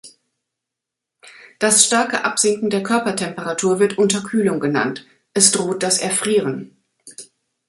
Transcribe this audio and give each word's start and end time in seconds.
Das 1.59 1.85
starke 1.85 2.25
Absinken 2.25 2.71
der 2.71 2.81
Körpertemperatur 2.81 3.79
wird 3.79 3.99
Unterkühlung 3.99 4.59
genannt, 4.59 5.05
es 5.35 5.51
droht 5.51 5.83
das 5.83 5.99
Erfrieren. 5.99 6.75